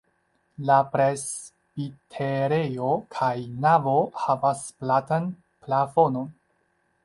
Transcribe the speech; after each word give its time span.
La 0.69 0.77
presbiterejo 0.95 2.89
kaj 3.19 3.31
navo 3.69 3.95
havas 4.25 4.67
platan 4.83 5.33
plafonon. 5.69 6.31